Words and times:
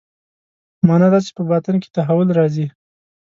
معنا 0.87 1.07
دا 1.13 1.19
چې 1.25 1.31
په 1.37 1.43
باطن 1.51 1.75
کې 1.81 1.89
تحول 1.95 2.27
راځي. 2.39 2.65